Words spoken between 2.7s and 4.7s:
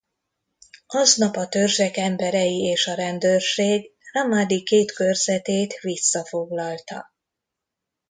a rendőrség Ramádi